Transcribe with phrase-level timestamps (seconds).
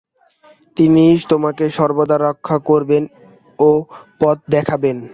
[0.77, 3.03] তিনিই তোমাকে সর্বদা রক্ষা করবেন
[3.59, 3.69] ও
[4.19, 4.97] পথ দেখাবেন।